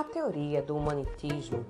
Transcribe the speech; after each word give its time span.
A 0.00 0.04
teoria 0.04 0.62
do 0.62 0.74
humanitismo, 0.74 1.62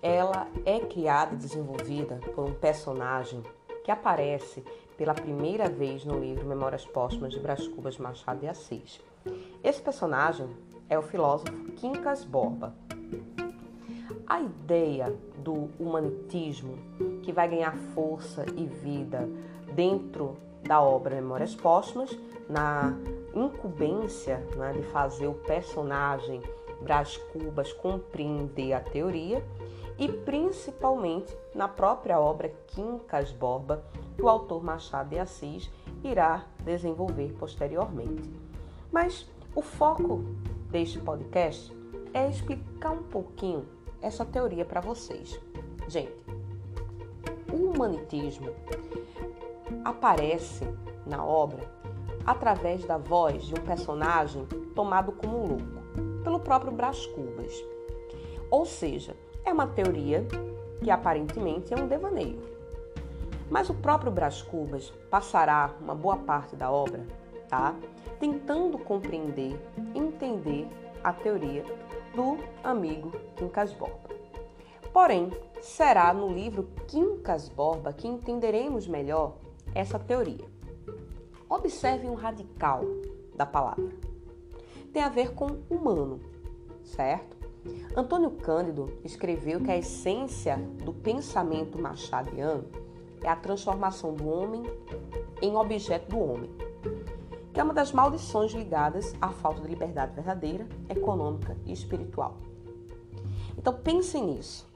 ela 0.00 0.46
é 0.64 0.78
criada 0.78 1.34
e 1.34 1.38
desenvolvida 1.38 2.20
por 2.32 2.44
um 2.44 2.54
personagem 2.54 3.42
que 3.82 3.90
aparece 3.90 4.62
pela 4.96 5.12
primeira 5.12 5.68
vez 5.68 6.04
no 6.04 6.20
livro 6.20 6.46
Memórias 6.46 6.86
Póstumas 6.86 7.32
de 7.32 7.40
Brás 7.40 7.66
Cubas 7.66 7.98
Machado 7.98 8.38
de 8.38 8.46
Assis. 8.46 9.00
Esse 9.64 9.82
personagem 9.82 10.48
é 10.88 10.96
o 10.96 11.02
filósofo 11.02 11.52
Quincas 11.72 12.22
Borba. 12.22 12.72
A 14.24 14.40
ideia 14.40 15.12
do 15.38 15.68
humanitismo 15.80 16.78
que 17.24 17.32
vai 17.32 17.48
ganhar 17.48 17.76
força 17.92 18.46
e 18.56 18.66
vida 18.66 19.28
dentro 19.72 20.36
da 20.62 20.80
obra 20.80 21.16
Memórias 21.16 21.56
Póstumas, 21.56 22.16
na 22.48 22.96
incumbência 23.34 24.46
né, 24.54 24.74
de 24.74 24.82
fazer 24.84 25.26
o 25.26 25.34
personagem 25.34 26.40
Brás 26.80 27.16
Cubas 27.16 27.72
compreender 27.72 28.72
a 28.72 28.80
teoria 28.80 29.44
e 29.98 30.08
principalmente 30.08 31.36
na 31.54 31.66
própria 31.66 32.20
obra 32.20 32.54
Quincas 32.68 33.32
Borba, 33.32 33.84
que 34.14 34.22
o 34.22 34.28
autor 34.28 34.62
Machado 34.62 35.10
de 35.10 35.18
Assis 35.18 35.70
irá 36.04 36.46
desenvolver 36.64 37.32
posteriormente. 37.38 38.30
Mas 38.92 39.28
o 39.54 39.62
foco 39.62 40.24
deste 40.70 41.00
podcast 41.00 41.76
é 42.14 42.28
explicar 42.28 42.92
um 42.92 43.02
pouquinho 43.02 43.66
essa 44.00 44.24
teoria 44.24 44.64
para 44.64 44.80
vocês. 44.80 45.38
Gente, 45.88 46.14
o 47.52 47.56
humanitismo 47.56 48.50
aparece 49.84 50.64
na 51.04 51.24
obra 51.24 51.68
através 52.24 52.84
da 52.84 52.98
voz 52.98 53.44
de 53.44 53.54
um 53.54 53.64
personagem 53.64 54.46
tomado 54.74 55.12
como 55.12 55.38
louco 55.38 55.77
pelo 56.38 56.40
próprio 56.40 56.72
Brás 56.72 57.06
Cubas. 57.06 57.64
Ou 58.50 58.64
seja, 58.64 59.16
é 59.44 59.52
uma 59.52 59.66
teoria 59.66 60.26
que 60.82 60.90
aparentemente 60.90 61.74
é 61.74 61.76
um 61.76 61.88
devaneio. 61.88 62.40
Mas 63.50 63.68
o 63.68 63.74
próprio 63.74 64.12
Brás 64.12 64.42
Cubas 64.42 64.92
passará 65.10 65.74
uma 65.80 65.94
boa 65.94 66.16
parte 66.16 66.54
da 66.54 66.70
obra, 66.70 67.04
tá? 67.48 67.74
Tentando 68.20 68.78
compreender, 68.78 69.58
entender 69.94 70.68
a 71.02 71.12
teoria 71.12 71.64
do 72.14 72.38
amigo 72.62 73.12
Quincas 73.36 73.72
Borba. 73.72 74.08
Porém, 74.92 75.30
será 75.60 76.12
no 76.12 76.28
livro 76.28 76.68
Quincas 76.86 77.48
Borba 77.48 77.92
que 77.92 78.08
entenderemos 78.08 78.86
melhor 78.86 79.36
essa 79.74 79.98
teoria. 79.98 80.46
Observe 81.48 82.06
um 82.08 82.14
radical 82.14 82.82
da 83.34 83.46
palavra. 83.46 84.07
Tem 84.92 85.02
a 85.02 85.08
ver 85.08 85.34
com 85.34 85.46
humano, 85.70 86.20
certo? 86.82 87.36
Antônio 87.96 88.30
Cândido 88.30 88.98
escreveu 89.04 89.60
que 89.60 89.70
a 89.70 89.76
essência 89.76 90.56
do 90.84 90.92
pensamento 90.92 91.80
machadiano 91.80 92.64
é 93.22 93.28
a 93.28 93.36
transformação 93.36 94.14
do 94.14 94.28
homem 94.28 94.62
em 95.42 95.56
objeto 95.56 96.10
do 96.10 96.18
homem, 96.18 96.50
que 97.52 97.60
é 97.60 97.64
uma 97.64 97.74
das 97.74 97.92
maldições 97.92 98.52
ligadas 98.52 99.14
à 99.20 99.30
falta 99.30 99.60
de 99.60 99.68
liberdade 99.68 100.14
verdadeira, 100.14 100.66
econômica 100.88 101.56
e 101.66 101.72
espiritual. 101.72 102.36
Então 103.56 103.74
pensem 103.74 104.24
nisso. 104.24 104.68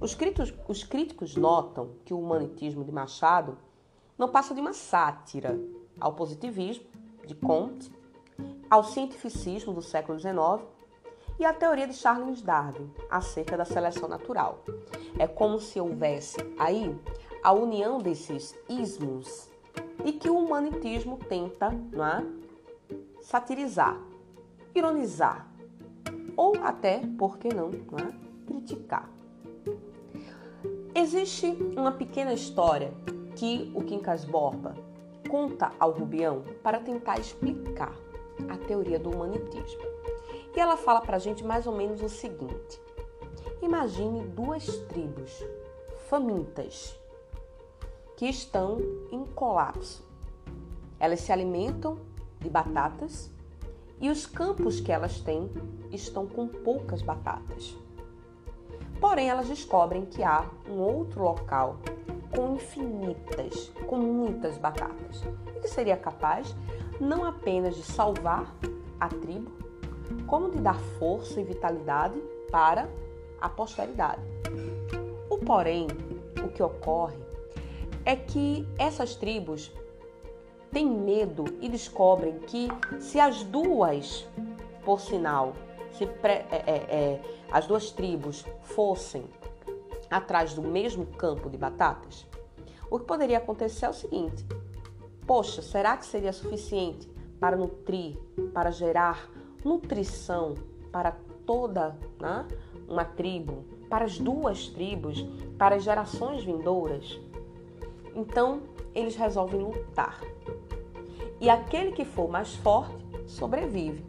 Os 0.00 0.14
críticos, 0.14 0.52
os 0.68 0.84
críticos 0.84 1.36
notam 1.36 1.90
que 2.04 2.12
o 2.12 2.20
humanitismo 2.20 2.84
de 2.84 2.92
Machado 2.92 3.56
não 4.16 4.28
passa 4.28 4.54
de 4.54 4.60
uma 4.60 4.72
sátira 4.72 5.58
ao 6.00 6.12
positivismo 6.12 6.84
de 7.26 7.34
Comte, 7.34 7.90
ao 8.70 8.84
cientificismo 8.84 9.72
do 9.72 9.82
século 9.82 10.18
XIX 10.18 10.66
e 11.38 11.44
a 11.44 11.52
teoria 11.52 11.86
de 11.86 11.94
Charles 11.94 12.42
Darwin 12.42 12.90
acerca 13.08 13.56
da 13.56 13.64
seleção 13.64 14.08
natural. 14.08 14.64
É 15.18 15.26
como 15.26 15.60
se 15.60 15.80
houvesse 15.80 16.36
aí 16.58 16.94
a 17.42 17.52
união 17.52 17.98
desses 17.98 18.54
ismos 18.68 19.48
e 20.04 20.12
que 20.12 20.28
o 20.28 20.36
humanitismo 20.36 21.16
tenta 21.28 21.70
não 21.70 22.04
é, 22.04 22.24
satirizar, 23.20 23.98
ironizar 24.74 25.46
ou 26.36 26.54
até, 26.62 27.00
por 27.18 27.38
que 27.38 27.52
não, 27.52 27.70
não 27.70 27.98
é, 27.98 28.12
criticar. 28.46 29.08
Existe 30.94 31.46
uma 31.76 31.92
pequena 31.92 32.32
história 32.32 32.92
que 33.36 33.70
o 33.74 33.82
Quincas 33.82 34.24
Borba 34.24 34.74
conta 35.28 35.72
ao 35.78 35.92
Rubião 35.92 36.42
para 36.62 36.80
tentar 36.80 37.18
explicar 37.18 37.92
a 38.48 38.56
teoria 38.56 38.98
do 38.98 39.10
humanitismo. 39.10 39.82
E 40.54 40.60
ela 40.60 40.76
fala 40.76 41.00
para 41.00 41.16
a 41.16 41.20
gente 41.20 41.44
mais 41.44 41.66
ou 41.66 41.74
menos 41.74 42.02
o 42.02 42.08
seguinte: 42.08 42.80
imagine 43.62 44.22
duas 44.22 44.66
tribos 44.88 45.44
famintas 46.08 46.98
que 48.16 48.26
estão 48.26 48.78
em 49.12 49.24
colapso. 49.24 50.06
Elas 50.98 51.20
se 51.20 51.32
alimentam 51.32 51.98
de 52.40 52.50
batatas 52.50 53.30
e 54.00 54.10
os 54.10 54.26
campos 54.26 54.80
que 54.80 54.90
elas 54.90 55.20
têm 55.20 55.50
estão 55.92 56.26
com 56.26 56.48
poucas 56.48 57.02
batatas. 57.02 57.76
Porém, 59.00 59.28
elas 59.28 59.48
descobrem 59.48 60.04
que 60.04 60.24
há 60.24 60.44
um 60.68 60.78
outro 60.80 61.22
local 61.22 61.76
com 62.34 62.54
infinitas, 62.54 63.72
com 63.86 63.96
muitas 63.96 64.58
batatas, 64.58 65.22
e 65.56 65.60
que 65.60 65.68
seria 65.68 65.96
capaz 65.96 66.54
não 67.00 67.24
apenas 67.24 67.74
de 67.74 67.82
salvar 67.82 68.54
a 68.98 69.08
tribo, 69.08 69.50
como 70.26 70.50
de 70.50 70.58
dar 70.58 70.78
força 70.98 71.40
e 71.40 71.44
vitalidade 71.44 72.20
para 72.50 72.88
a 73.40 73.48
posteridade. 73.48 74.22
O 75.30 75.38
porém, 75.38 75.86
o 76.44 76.48
que 76.48 76.62
ocorre 76.62 77.18
é 78.04 78.16
que 78.16 78.66
essas 78.78 79.14
tribos 79.14 79.70
têm 80.72 80.86
medo 80.86 81.44
e 81.60 81.68
descobrem 81.68 82.38
que 82.40 82.68
se 83.00 83.20
as 83.20 83.42
duas, 83.42 84.26
por 84.84 85.00
sinal, 85.00 85.54
se 85.92 86.04
é, 86.04 86.46
é, 86.50 86.62
é, 86.66 87.20
as 87.50 87.66
duas 87.66 87.90
tribos 87.90 88.44
fossem 88.62 89.24
atrás 90.10 90.54
do 90.54 90.62
mesmo 90.62 91.06
campo 91.06 91.50
de 91.50 91.56
batatas, 91.56 92.26
o 92.90 92.98
que 92.98 93.04
poderia 93.04 93.38
acontecer 93.38 93.86
é 93.86 93.90
o 93.90 93.94
seguinte: 93.94 94.46
poxa, 95.28 95.60
será 95.60 95.94
que 95.94 96.06
seria 96.06 96.32
suficiente 96.32 97.06
para 97.38 97.54
nutrir, 97.54 98.16
para 98.54 98.70
gerar 98.70 99.30
nutrição 99.62 100.54
para 100.90 101.12
toda 101.44 101.94
né, 102.18 102.48
uma 102.88 103.04
tribo, 103.04 103.66
para 103.90 104.06
as 104.06 104.18
duas 104.18 104.68
tribos, 104.68 105.22
para 105.58 105.76
as 105.76 105.84
gerações 105.84 106.42
vindouras? 106.42 107.20
Então 108.16 108.62
eles 108.94 109.16
resolvem 109.16 109.60
lutar. 109.60 110.18
E 111.38 111.50
aquele 111.50 111.92
que 111.92 112.06
for 112.06 112.28
mais 112.28 112.54
forte 112.56 112.96
sobrevive. 113.26 114.02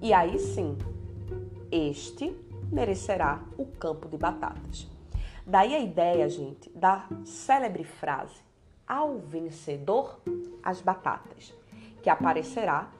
E 0.00 0.12
aí 0.12 0.38
sim, 0.38 0.78
este 1.70 2.34
merecerá 2.70 3.42
o 3.58 3.66
campo 3.66 4.08
de 4.08 4.16
batatas. 4.16 4.88
Daí 5.44 5.74
a 5.74 5.80
ideia, 5.80 6.28
gente, 6.28 6.70
da 6.70 7.08
célebre 7.24 7.84
frase: 7.84 8.45
ao 8.86 9.18
vencedor, 9.18 10.18
as 10.62 10.80
batatas, 10.80 11.54
que 12.02 12.10
aparecerá 12.10 12.90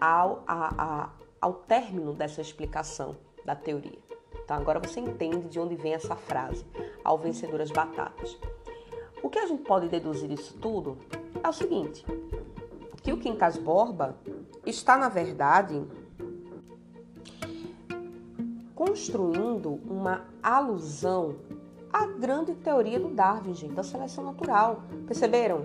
ao, 0.00 0.42
a, 0.46 0.74
a, 0.82 1.10
ao 1.40 1.54
término 1.54 2.12
dessa 2.12 2.40
explicação 2.40 3.16
da 3.44 3.54
teoria. 3.54 3.98
Então 4.44 4.56
agora 4.56 4.78
você 4.78 5.00
entende 5.00 5.48
de 5.48 5.58
onde 5.58 5.74
vem 5.74 5.94
essa 5.94 6.16
frase: 6.16 6.64
ao 7.02 7.18
vencedor, 7.18 7.60
as 7.60 7.70
batatas. 7.70 8.38
O 9.22 9.30
que 9.30 9.38
a 9.38 9.46
gente 9.46 9.62
pode 9.62 9.88
deduzir 9.88 10.28
disso 10.28 10.54
tudo 10.60 10.98
é 11.42 11.48
o 11.48 11.52
seguinte: 11.52 12.04
que 13.02 13.12
o 13.12 13.18
Quincas 13.18 13.56
Borba 13.56 14.16
está, 14.64 14.96
na 14.96 15.08
verdade, 15.08 15.82
construindo 18.74 19.80
uma 19.86 20.26
alusão 20.42 21.36
à 21.94 22.06
grande 22.06 22.52
teoria 22.56 22.98
do 22.98 23.08
Darwin, 23.10 23.54
gente, 23.54 23.72
da 23.72 23.84
seleção 23.84 24.24
natural. 24.24 24.82
Perceberam? 25.06 25.64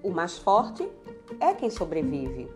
O 0.00 0.10
mais 0.10 0.38
forte 0.38 0.88
é 1.40 1.52
quem 1.52 1.68
sobrevive. 1.68 2.48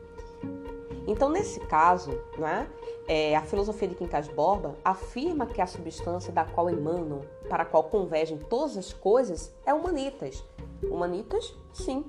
Então, 1.09 1.29
nesse 1.29 1.59
caso, 1.59 2.12
né, 2.38 2.69
é, 3.09 3.35
a 3.35 3.43
filosofia 3.43 3.88
de 3.88 3.97
Quincas 3.97 4.29
Borba 4.29 4.76
afirma 4.85 5.44
que 5.44 5.61
a 5.61 5.67
substância 5.67 6.32
da 6.32 6.44
qual 6.44 6.70
emanam, 6.70 7.23
para 7.49 7.64
a 7.64 7.67
qual 7.67 7.82
convergem 7.82 8.38
todas 8.38 8.76
as 8.76 8.93
coisas, 8.93 9.53
é 9.67 9.75
humanitas. 9.75 10.44
Humanitas, 10.85 11.53
sim, 11.73 12.05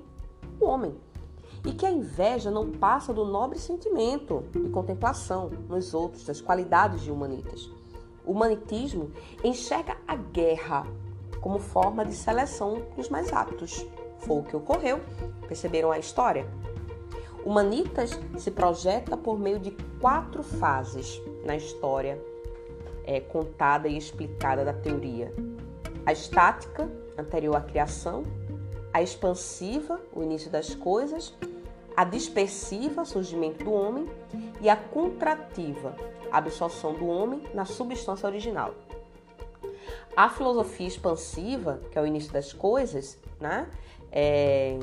o 0.60 0.66
homem 0.66 0.94
e 1.66 1.72
que 1.72 1.86
a 1.86 1.90
inveja 1.90 2.50
não 2.50 2.70
passa 2.70 3.12
do 3.12 3.24
nobre 3.24 3.58
sentimento 3.58 4.44
de 4.52 4.68
contemplação 4.68 5.48
nos 5.66 5.94
outros, 5.94 6.24
das 6.24 6.38
qualidades 6.38 7.00
de 7.00 7.10
humanitas. 7.10 7.70
Humanitismo 8.24 9.10
enxerga 9.42 9.96
a 10.06 10.16
guerra 10.16 10.86
como 11.40 11.58
forma 11.58 12.04
de 12.04 12.14
seleção 12.14 12.82
dos 12.96 13.08
mais 13.08 13.32
aptos. 13.32 13.86
Foi 14.18 14.38
o 14.38 14.42
que 14.42 14.56
ocorreu. 14.56 15.00
Perceberam 15.46 15.92
a 15.92 15.98
história? 15.98 16.46
Humanitas 17.44 18.18
se 18.38 18.50
projeta 18.50 19.16
por 19.16 19.38
meio 19.38 19.58
de 19.58 19.70
quatro 20.00 20.42
fases. 20.42 21.20
na 21.44 21.54
história 21.56 22.18
é, 23.04 23.20
contada 23.20 23.86
e 23.86 23.98
explicada 23.98 24.64
da 24.64 24.72
teoria? 24.72 25.30
A 26.06 26.12
estática, 26.12 26.90
anterior 27.18 27.54
à 27.54 27.60
criação, 27.60 28.22
a 28.94 29.02
expansiva, 29.02 30.00
o 30.14 30.22
início 30.22 30.50
das 30.50 30.74
coisas, 30.74 31.34
a 31.96 32.04
dispersiva, 32.04 33.04
surgimento 33.04 33.64
do 33.64 33.72
homem, 33.72 34.08
e 34.60 34.68
a 34.68 34.76
contrativa, 34.76 35.94
absorção 36.38 36.94
do 36.94 37.06
homem 37.06 37.42
na 37.54 37.64
substância 37.64 38.26
original. 38.26 38.74
A 40.16 40.28
filosofia 40.28 40.86
expansiva, 40.86 41.80
que 41.90 41.98
é 41.98 42.02
o 42.02 42.06
início 42.06 42.32
das 42.32 42.52
coisas, 42.52 43.18
né? 43.40 43.68
É, 44.12 44.78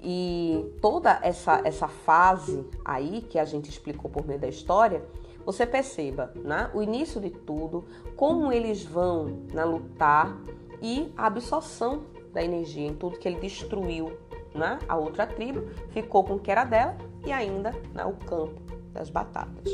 e 0.00 0.72
toda 0.80 1.18
essa, 1.22 1.60
essa 1.64 1.88
fase 1.88 2.64
aí 2.84 3.22
que 3.22 3.38
a 3.38 3.44
gente 3.44 3.68
explicou 3.68 4.10
por 4.10 4.26
meio 4.26 4.38
da 4.38 4.48
história, 4.48 5.04
você 5.44 5.66
perceba 5.66 6.32
né, 6.36 6.70
o 6.74 6.82
início 6.82 7.20
de 7.20 7.30
tudo, 7.30 7.86
como 8.14 8.52
eles 8.52 8.84
vão 8.84 9.46
né, 9.52 9.64
lutar 9.64 10.36
e 10.80 11.12
a 11.16 11.26
absorção 11.26 12.02
da 12.32 12.42
energia 12.42 12.86
em 12.86 12.94
tudo 12.94 13.18
que 13.18 13.26
ele 13.26 13.40
destruiu 13.40 14.12
né, 14.54 14.78
a 14.86 14.96
outra 14.96 15.26
tribo, 15.26 15.68
ficou 15.90 16.22
com 16.22 16.34
o 16.34 16.38
que 16.38 16.50
era 16.50 16.64
dela 16.64 16.96
e 17.24 17.32
ainda 17.32 17.72
né, 17.94 18.04
o 18.04 18.12
campo 18.12 18.60
das 18.92 19.10
batatas. 19.10 19.72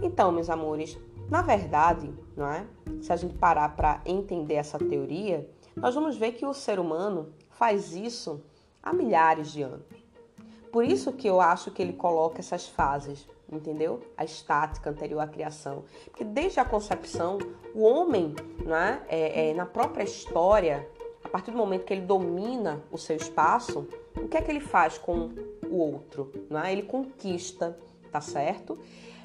Então, 0.00 0.32
meus 0.32 0.48
amores, 0.48 0.98
na 1.28 1.42
verdade, 1.42 2.12
não 2.36 2.46
é? 2.46 2.66
se 3.00 3.12
a 3.12 3.16
gente 3.16 3.34
parar 3.34 3.74
para 3.76 4.00
entender 4.06 4.54
essa 4.54 4.78
teoria, 4.78 5.48
nós 5.74 5.94
vamos 5.94 6.16
ver 6.16 6.32
que 6.32 6.46
o 6.46 6.54
ser 6.54 6.78
humano 6.78 7.32
faz 7.50 7.92
isso 7.92 8.42
há 8.82 8.92
milhares 8.92 9.50
de 9.50 9.62
anos. 9.62 9.86
Por 10.70 10.84
isso 10.84 11.12
que 11.12 11.28
eu 11.28 11.40
acho 11.40 11.70
que 11.70 11.82
ele 11.82 11.92
coloca 11.92 12.40
essas 12.40 12.66
fases, 12.66 13.28
entendeu? 13.50 14.00
A 14.16 14.24
estática 14.24 14.88
anterior 14.88 15.20
à 15.20 15.26
criação. 15.26 15.84
Porque 16.06 16.24
desde 16.24 16.60
a 16.60 16.64
concepção, 16.64 17.38
o 17.74 17.82
homem, 17.82 18.34
né, 18.64 19.02
é, 19.08 19.50
é, 19.50 19.54
na 19.54 19.66
própria 19.66 20.04
história, 20.04 20.88
a 21.22 21.28
partir 21.28 21.50
do 21.50 21.56
momento 21.56 21.84
que 21.84 21.92
ele 21.92 22.06
domina 22.06 22.82
o 22.90 22.96
seu 22.96 23.16
espaço, 23.16 23.86
o 24.16 24.28
que 24.28 24.36
é 24.36 24.42
que 24.42 24.50
ele 24.50 24.60
faz 24.60 24.96
com 24.96 25.30
o 25.68 25.76
outro? 25.76 26.32
Né? 26.48 26.72
Ele 26.72 26.82
conquista, 26.82 27.78
tá 28.10 28.20
certo? 28.20 28.78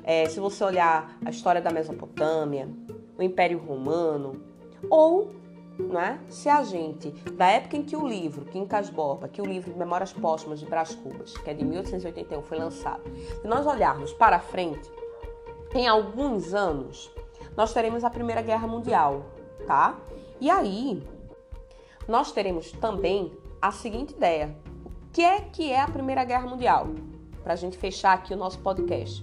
É, 0.07 0.25
se 0.30 0.39
você 0.39 0.63
olhar 0.63 1.18
a 1.25 1.30
história 1.30 1.62
da 1.62 1.69
Mesopotâmia, 1.69 2.69
o 3.18 3.21
Império 3.21 3.59
Romano, 3.59 4.42
ou 4.89 5.36
né, 5.77 6.21
se 6.30 6.48
a 6.48 6.63
gente, 6.63 7.12
da 7.33 7.48
época 7.48 7.75
em 7.75 7.83
que 7.83 7.94
o 7.94 8.07
livro 8.07 8.45
Quincas 8.45 8.89
Borba, 8.89 9.27
que 9.27 9.42
o 9.42 9.45
livro 9.45 9.75
Memórias 9.75 10.13
Póstumas 10.13 10.62
de 10.62 10.65
Brás 10.65 10.95
Cubas, 10.95 11.36
que 11.36 11.50
é 11.50 11.54
de 11.54 11.65
1881, 11.65 12.42
foi 12.42 12.57
lançado, 12.57 13.04
se 13.42 13.45
nós 13.45 13.68
olharmos 13.68 14.13
para 14.13 14.39
frente, 14.39 14.89
em 15.75 15.89
alguns 15.89 16.54
anos, 16.54 17.12
nós 17.57 17.74
teremos 17.74 18.06
a 18.06 18.09
Primeira 18.09 18.42
Guerra 18.42 18.65
Mundial, 18.65 19.25
tá? 19.68 20.00
E 20.39 20.50
aí, 20.50 21.04
nós 22.07 22.31
teremos 22.31 22.71
também 22.71 23.33
a 23.62 23.74
seguinte 23.74 24.13
ideia: 24.13 24.56
o 24.86 25.12
que 25.12 25.21
é 25.21 25.42
que 25.42 25.69
é 25.69 25.81
a 25.81 25.88
Primeira 25.88 26.24
Guerra 26.24 26.48
Mundial? 26.48 26.88
Para 27.44 27.54
a 27.54 27.57
gente 27.57 27.77
fechar 27.77 28.13
aqui 28.13 28.33
o 28.33 28.38
nosso 28.38 28.59
podcast. 28.59 29.21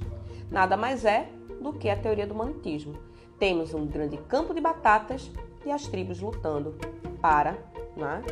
Nada 0.55 0.77
mais 0.77 1.05
é 1.05 1.29
do 1.61 1.73
que 1.73 1.91
a 1.91 1.97
teoria 1.97 2.29
do 2.29 2.33
humanitismo. 2.33 2.95
Temos 3.41 3.75
um 3.75 3.85
grande 3.85 4.17
campo 4.17 4.55
de 4.55 4.61
batatas 4.61 5.29
e 5.67 5.73
as 5.73 5.89
tribos 5.89 6.21
lutando 6.21 6.77
para 7.21 7.59
né, 7.97 8.23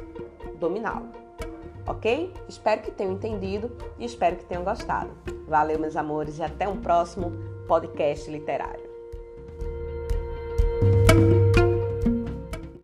dominá-lo. 0.61 1.09
Ok? 1.85 2.33
Espero 2.49 2.81
que 2.83 2.93
tenham 2.93 3.15
entendido 3.15 3.77
e 3.99 4.05
espero 4.05 4.37
que 4.37 4.45
tenham 4.45 4.63
gostado. 4.63 5.11
Valeu, 5.49 5.81
meus 5.81 5.97
amores, 5.97 6.39
e 6.39 6.45
até 6.45 6.69
um 6.69 6.81
próximo 6.81 7.33
podcast 7.67 8.31
literário. 8.31 8.92